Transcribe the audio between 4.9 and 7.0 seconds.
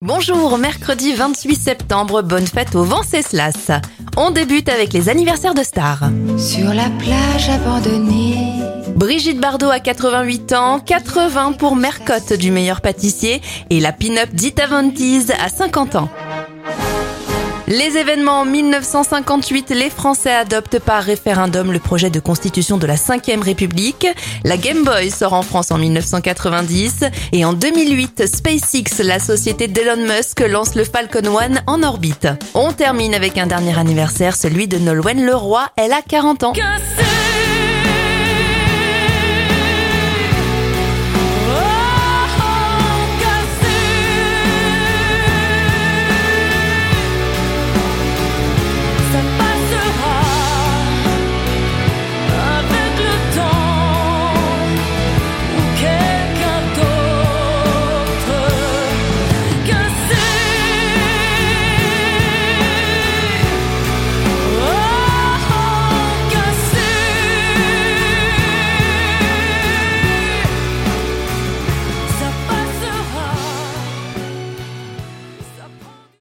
les anniversaires de stars. Sur la